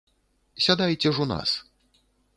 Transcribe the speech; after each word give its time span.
Сядайце 0.67 1.13
ж 1.19 1.23
у 1.27 1.31
нас. 1.35 1.49